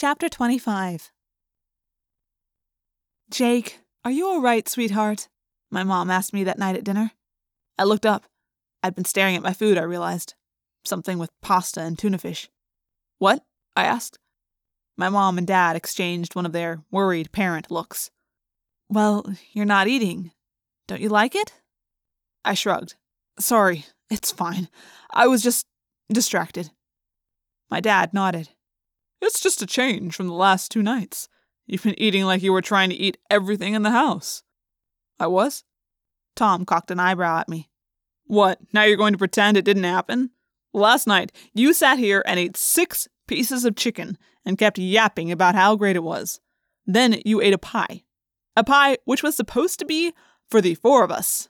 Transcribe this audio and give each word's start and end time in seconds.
Chapter 0.00 0.28
25 0.28 1.10
Jake, 3.32 3.80
are 4.04 4.12
you 4.12 4.28
all 4.28 4.40
right, 4.40 4.68
sweetheart? 4.68 5.26
My 5.72 5.82
mom 5.82 6.08
asked 6.08 6.32
me 6.32 6.44
that 6.44 6.56
night 6.56 6.76
at 6.76 6.84
dinner. 6.84 7.10
I 7.76 7.82
looked 7.82 8.06
up. 8.06 8.22
I'd 8.80 8.94
been 8.94 9.04
staring 9.04 9.34
at 9.34 9.42
my 9.42 9.52
food, 9.52 9.76
I 9.76 9.82
realized. 9.82 10.34
Something 10.84 11.18
with 11.18 11.32
pasta 11.42 11.80
and 11.80 11.98
tuna 11.98 12.18
fish. 12.18 12.48
What? 13.18 13.42
I 13.74 13.86
asked. 13.86 14.20
My 14.96 15.08
mom 15.08 15.36
and 15.36 15.48
dad 15.48 15.74
exchanged 15.74 16.36
one 16.36 16.46
of 16.46 16.52
their 16.52 16.84
worried 16.92 17.32
parent 17.32 17.68
looks. 17.68 18.12
Well, 18.88 19.26
you're 19.50 19.64
not 19.64 19.88
eating. 19.88 20.30
Don't 20.86 21.00
you 21.00 21.08
like 21.08 21.34
it? 21.34 21.54
I 22.44 22.54
shrugged. 22.54 22.94
Sorry, 23.40 23.84
it's 24.10 24.30
fine. 24.30 24.68
I 25.10 25.26
was 25.26 25.42
just 25.42 25.66
distracted. 26.08 26.70
My 27.68 27.80
dad 27.80 28.14
nodded. 28.14 28.50
It's 29.20 29.40
just 29.40 29.62
a 29.62 29.66
change 29.66 30.14
from 30.14 30.28
the 30.28 30.34
last 30.34 30.70
two 30.70 30.82
nights. 30.82 31.28
You've 31.66 31.82
been 31.82 32.00
eating 32.00 32.24
like 32.24 32.42
you 32.42 32.52
were 32.52 32.62
trying 32.62 32.90
to 32.90 32.96
eat 32.96 33.18
everything 33.28 33.74
in 33.74 33.82
the 33.82 33.90
house. 33.90 34.42
I 35.18 35.26
was? 35.26 35.64
Tom 36.36 36.64
cocked 36.64 36.90
an 36.90 37.00
eyebrow 37.00 37.40
at 37.40 37.48
me. 37.48 37.68
What, 38.24 38.58
now 38.72 38.84
you're 38.84 38.96
going 38.96 39.12
to 39.12 39.18
pretend 39.18 39.56
it 39.56 39.64
didn't 39.64 39.84
happen? 39.84 40.30
Last 40.72 41.06
night, 41.06 41.32
you 41.54 41.72
sat 41.72 41.98
here 41.98 42.22
and 42.26 42.38
ate 42.38 42.56
six 42.56 43.08
pieces 43.26 43.64
of 43.64 43.76
chicken 43.76 44.18
and 44.44 44.58
kept 44.58 44.78
yapping 44.78 45.32
about 45.32 45.54
how 45.54 45.76
great 45.76 45.96
it 45.96 46.02
was. 46.02 46.40
Then 46.86 47.20
you 47.24 47.40
ate 47.40 47.54
a 47.54 47.58
pie. 47.58 48.04
A 48.56 48.64
pie 48.64 48.98
which 49.04 49.22
was 49.22 49.36
supposed 49.36 49.78
to 49.78 49.84
be 49.84 50.12
for 50.48 50.60
the 50.60 50.74
four 50.74 51.04
of 51.04 51.10
us. 51.10 51.48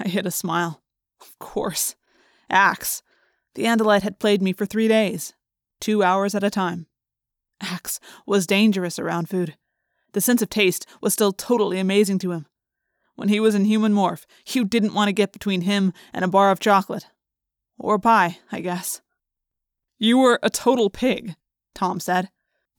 I 0.00 0.08
hid 0.08 0.26
a 0.26 0.30
smile. 0.30 0.82
Of 1.20 1.38
course. 1.38 1.94
Ax. 2.50 3.02
The 3.54 3.64
Andalite 3.64 4.02
had 4.02 4.18
played 4.18 4.42
me 4.42 4.52
for 4.52 4.66
three 4.66 4.88
days, 4.88 5.34
two 5.84 6.02
hours 6.02 6.34
at 6.34 6.42
a 6.42 6.48
time. 6.48 6.86
Ax 7.60 8.00
was 8.24 8.46
dangerous 8.46 8.98
around 8.98 9.28
food. 9.28 9.54
The 10.14 10.20
sense 10.22 10.40
of 10.40 10.48
taste 10.48 10.86
was 11.02 11.12
still 11.12 11.30
totally 11.30 11.78
amazing 11.78 12.18
to 12.20 12.32
him. 12.32 12.46
When 13.16 13.28
he 13.28 13.38
was 13.38 13.54
in 13.54 13.66
human 13.66 13.92
morph, 13.92 14.24
you 14.46 14.64
didn't 14.64 14.94
want 14.94 15.08
to 15.08 15.12
get 15.12 15.34
between 15.34 15.60
him 15.60 15.92
and 16.14 16.24
a 16.24 16.28
bar 16.28 16.50
of 16.50 16.58
chocolate. 16.58 17.08
Or 17.78 17.98
pie, 17.98 18.38
I 18.50 18.62
guess. 18.62 19.02
You 19.98 20.16
were 20.16 20.38
a 20.42 20.48
total 20.48 20.88
pig, 20.88 21.36
Tom 21.74 22.00
said. 22.00 22.30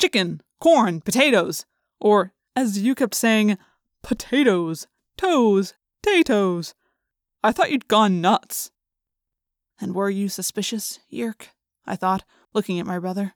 Chicken, 0.02 0.42
corn, 0.60 1.00
potatoes. 1.00 1.64
Or, 2.00 2.34
as 2.56 2.80
you 2.80 2.96
kept 2.96 3.14
saying, 3.14 3.60
potatoes, 4.02 4.88
toes, 5.16 5.76
tatoes. 6.02 6.74
I 7.44 7.52
thought 7.52 7.72
you'd 7.72 7.88
gone 7.88 8.20
nuts. 8.20 8.72
And 9.80 9.94
were 9.94 10.10
you 10.10 10.28
suspicious, 10.28 11.00
Yeerk? 11.14 11.50
I 11.86 11.96
thought, 11.96 12.24
looking 12.54 12.80
at 12.80 12.86
my 12.86 13.00
brother. 13.00 13.36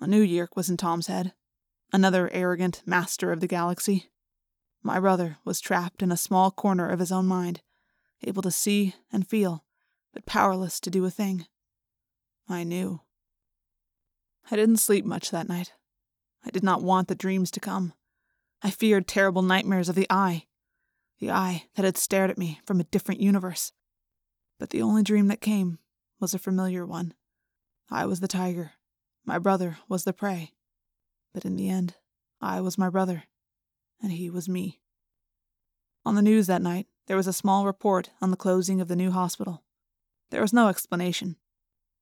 A 0.00 0.06
new 0.06 0.22
Yeerk 0.22 0.56
was 0.56 0.68
in 0.68 0.76
Tom's 0.76 1.06
head. 1.06 1.32
Another 1.92 2.30
arrogant 2.32 2.82
master 2.86 3.32
of 3.32 3.40
the 3.40 3.46
galaxy. 3.46 4.10
My 4.82 4.98
brother 4.98 5.36
was 5.44 5.60
trapped 5.60 6.02
in 6.02 6.10
a 6.10 6.16
small 6.16 6.50
corner 6.50 6.88
of 6.88 6.98
his 6.98 7.12
own 7.12 7.26
mind, 7.26 7.60
able 8.22 8.42
to 8.42 8.50
see 8.50 8.94
and 9.12 9.28
feel, 9.28 9.64
but 10.12 10.26
powerless 10.26 10.80
to 10.80 10.90
do 10.90 11.04
a 11.04 11.10
thing. 11.10 11.46
I 12.48 12.64
knew. 12.64 13.00
I 14.50 14.56
didn't 14.56 14.78
sleep 14.78 15.04
much 15.04 15.30
that 15.30 15.48
night. 15.48 15.72
I 16.44 16.50
did 16.50 16.64
not 16.64 16.82
want 16.82 17.08
the 17.08 17.14
dreams 17.14 17.50
to 17.52 17.60
come. 17.60 17.92
I 18.62 18.70
feared 18.70 19.06
terrible 19.06 19.42
nightmares 19.42 19.88
of 19.88 19.94
the 19.94 20.06
Eye, 20.10 20.46
the 21.20 21.30
Eye 21.30 21.64
that 21.76 21.84
had 21.84 21.96
stared 21.96 22.30
at 22.30 22.38
me 22.38 22.60
from 22.66 22.80
a 22.80 22.84
different 22.84 23.20
universe. 23.20 23.72
But 24.58 24.70
the 24.70 24.82
only 24.82 25.02
dream 25.02 25.28
that 25.28 25.40
came 25.40 25.78
was 26.20 26.34
a 26.34 26.38
familiar 26.38 26.84
one. 26.84 27.14
I 27.90 28.06
was 28.06 28.20
the 28.20 28.28
tiger, 28.28 28.72
my 29.24 29.38
brother 29.38 29.78
was 29.88 30.04
the 30.04 30.12
prey. 30.12 30.52
But 31.32 31.44
in 31.44 31.56
the 31.56 31.68
end, 31.68 31.94
I 32.40 32.60
was 32.60 32.76
my 32.76 32.90
brother, 32.90 33.24
and 34.02 34.12
he 34.12 34.30
was 34.30 34.48
me. 34.48 34.80
On 36.04 36.14
the 36.14 36.22
news 36.22 36.48
that 36.48 36.62
night, 36.62 36.88
there 37.06 37.16
was 37.16 37.28
a 37.28 37.32
small 37.32 37.64
report 37.64 38.10
on 38.20 38.30
the 38.30 38.36
closing 38.36 38.80
of 38.80 38.88
the 38.88 38.96
new 38.96 39.12
hospital. 39.12 39.62
There 40.30 40.40
was 40.40 40.52
no 40.52 40.68
explanation, 40.68 41.36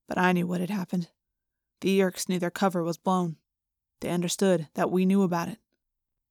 but 0.09 0.19
I 0.19 0.33
knew 0.33 0.47
what 0.47 0.61
had 0.61 0.71
happened. 0.71 1.09
The 1.81 1.99
Yeerks 1.99 2.29
knew 2.29 2.39
their 2.39 2.51
cover 2.51 2.83
was 2.83 2.97
blown. 2.97 3.37
They 4.01 4.11
understood 4.11 4.69
that 4.75 4.91
we 4.91 5.05
knew 5.05 5.23
about 5.23 5.49
it. 5.49 5.59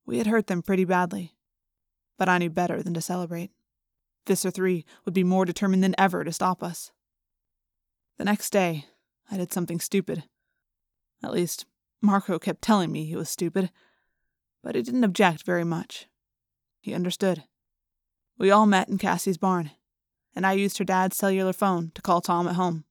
We 0.05 0.17
had 0.17 0.27
hurt 0.27 0.47
them 0.47 0.63
pretty 0.63 0.85
badly. 0.85 1.35
But 2.17 2.29
I 2.29 2.39
knew 2.39 2.49
better 2.49 2.81
than 2.81 2.93
to 2.95 3.01
celebrate. 3.01 3.51
Visser 4.25 4.51
3 4.51 4.85
would 5.05 5.13
be 5.13 5.23
more 5.23 5.45
determined 5.45 5.83
than 5.83 5.95
ever 5.97 6.23
to 6.23 6.31
stop 6.31 6.63
us. 6.63 6.91
The 8.17 8.25
next 8.25 8.49
day, 8.51 8.85
I 9.31 9.37
did 9.37 9.53
something 9.53 9.79
stupid. 9.79 10.23
At 11.23 11.33
least, 11.33 11.65
Marco 12.01 12.39
kept 12.39 12.61
telling 12.61 12.91
me 12.91 13.05
he 13.05 13.15
was 13.15 13.29
stupid, 13.29 13.71
but 14.63 14.75
he 14.75 14.81
didn't 14.81 15.03
object 15.03 15.43
very 15.43 15.63
much. 15.63 16.07
He 16.81 16.93
understood. 16.93 17.43
We 18.37 18.51
all 18.51 18.65
met 18.65 18.87
in 18.87 18.97
Cassie's 18.97 19.37
barn, 19.37 19.71
and 20.35 20.45
I 20.45 20.53
used 20.53 20.77
her 20.77 20.85
dad's 20.85 21.17
cellular 21.17 21.53
phone 21.53 21.91
to 21.95 22.01
call 22.01 22.21
Tom 22.21 22.47
at 22.47 22.55
home. 22.55 22.85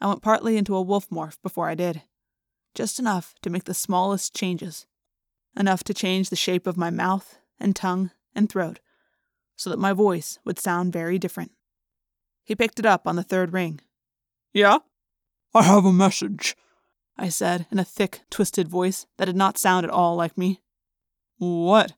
I 0.00 0.08
went 0.08 0.22
partly 0.22 0.56
into 0.56 0.74
a 0.74 0.82
wolf 0.82 1.08
morph 1.08 1.40
before 1.42 1.68
I 1.68 1.74
did, 1.74 2.02
just 2.74 2.98
enough 2.98 3.34
to 3.42 3.50
make 3.50 3.64
the 3.64 3.74
smallest 3.74 4.34
changes, 4.34 4.86
enough 5.56 5.84
to 5.84 5.94
change 5.94 6.28
the 6.28 6.36
shape 6.36 6.66
of 6.66 6.76
my 6.76 6.90
mouth 6.90 7.38
and 7.58 7.74
tongue 7.74 8.10
and 8.34 8.50
throat, 8.50 8.80
so 9.54 9.70
that 9.70 9.78
my 9.78 9.92
voice 9.92 10.38
would 10.44 10.58
sound 10.58 10.92
very 10.92 11.18
different. 11.18 11.52
He 12.44 12.54
picked 12.54 12.78
it 12.78 12.86
up 12.86 13.06
on 13.06 13.16
the 13.16 13.22
third 13.22 13.52
ring. 13.52 13.80
Yeah? 14.52 14.78
I 15.56 15.62
have 15.62 15.86
a 15.86 15.92
message, 15.92 16.54
I 17.16 17.30
said 17.30 17.66
in 17.70 17.78
a 17.78 17.84
thick, 17.84 18.20
twisted 18.28 18.68
voice 18.68 19.06
that 19.16 19.24
did 19.24 19.36
not 19.36 19.56
sound 19.56 19.86
at 19.86 19.90
all 19.90 20.14
like 20.14 20.36
me. 20.36 20.60
What? 21.38 21.94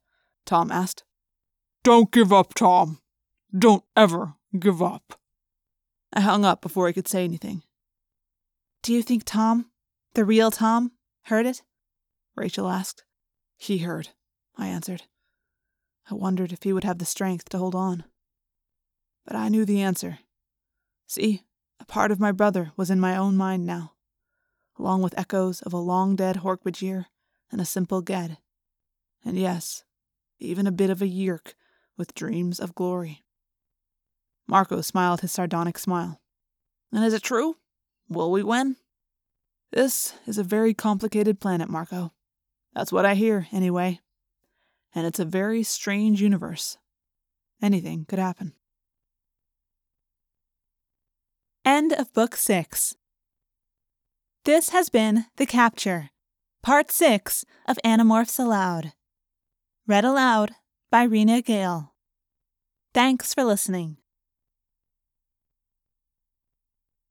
Tom 0.46 0.70
asked. 0.70 1.02
Don't 1.82 2.12
give 2.12 2.32
up, 2.32 2.54
Tom. 2.54 3.00
Don't 3.52 3.82
ever 3.96 4.34
give 4.56 4.80
up. 4.80 5.18
I 6.12 6.20
hung 6.20 6.44
up 6.44 6.62
before 6.62 6.86
I 6.86 6.92
could 6.92 7.08
say 7.08 7.24
anything. 7.24 7.64
Do 8.84 8.92
you 8.92 9.02
think 9.02 9.24
Tom, 9.24 9.66
the 10.14 10.24
real 10.24 10.52
Tom, 10.52 10.92
heard 11.22 11.44
it? 11.44 11.62
Rachel 12.36 12.68
asked. 12.68 13.02
He 13.56 13.78
heard, 13.78 14.10
I 14.56 14.68
answered. 14.68 15.02
I 16.08 16.14
wondered 16.14 16.52
if 16.52 16.62
he 16.62 16.72
would 16.72 16.84
have 16.84 16.98
the 16.98 17.04
strength 17.04 17.48
to 17.48 17.58
hold 17.58 17.74
on. 17.74 18.04
But 19.26 19.34
I 19.34 19.48
knew 19.48 19.64
the 19.64 19.82
answer. 19.82 20.20
See, 21.08 21.42
a 21.80 21.84
part 21.84 22.10
of 22.10 22.20
my 22.20 22.32
brother 22.32 22.72
was 22.76 22.90
in 22.90 23.00
my 23.00 23.16
own 23.16 23.36
mind 23.36 23.66
now, 23.66 23.92
along 24.78 25.02
with 25.02 25.18
echoes 25.18 25.62
of 25.62 25.72
a 25.72 25.78
long 25.78 26.16
dead 26.16 26.36
Hork-Bajir 26.36 27.06
and 27.50 27.60
a 27.60 27.64
simple 27.64 28.02
Gedd. 28.02 28.38
And 29.24 29.38
yes, 29.38 29.84
even 30.38 30.66
a 30.66 30.72
bit 30.72 30.90
of 30.90 31.02
a 31.02 31.06
Yeerk 31.06 31.54
with 31.96 32.14
dreams 32.14 32.60
of 32.60 32.74
glory. 32.74 33.24
Marco 34.46 34.80
smiled 34.80 35.20
his 35.20 35.32
sardonic 35.32 35.78
smile. 35.78 36.20
And 36.92 37.04
is 37.04 37.12
it 37.12 37.22
true? 37.22 37.56
Will 38.08 38.30
we 38.30 38.42
win? 38.42 38.76
This 39.72 40.14
is 40.26 40.38
a 40.38 40.42
very 40.42 40.72
complicated 40.72 41.40
planet, 41.40 41.68
Marco. 41.68 42.12
That's 42.74 42.92
what 42.92 43.04
I 43.04 43.14
hear, 43.14 43.48
anyway. 43.52 44.00
And 44.94 45.06
it's 45.06 45.18
a 45.18 45.24
very 45.26 45.62
strange 45.62 46.22
universe. 46.22 46.78
Anything 47.60 48.06
could 48.06 48.18
happen. 48.18 48.54
End 51.68 51.92
of 51.92 52.14
Book 52.14 52.34
6. 52.34 52.96
This 54.46 54.70
has 54.70 54.88
been 54.88 55.26
The 55.36 55.44
Capture, 55.44 56.08
Part 56.62 56.90
6 56.90 57.44
of 57.68 57.78
Animorphs 57.84 58.38
Aloud. 58.38 58.94
Read 59.86 60.02
aloud 60.02 60.52
by 60.90 61.02
Rena 61.02 61.42
Gale. 61.42 61.92
Thanks 62.94 63.34
for 63.34 63.44
listening. 63.44 63.98